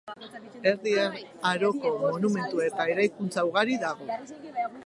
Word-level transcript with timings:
Erdi 0.71 0.93
Aroko 1.49 1.91
monumentu 2.05 2.65
eta 2.71 2.89
eraikuntza 2.95 3.47
ugari 3.51 3.81
dago. 3.89 4.13